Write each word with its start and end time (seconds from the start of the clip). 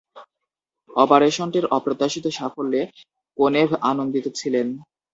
অপারেশনটির 0.93 1.65
অপ্রত্যাশিত 1.77 2.25
সাফল্যে 2.37 2.81
কোনেভ 3.37 3.69
আনন্দিত 3.91 4.25
ছিলেন। 4.39 4.67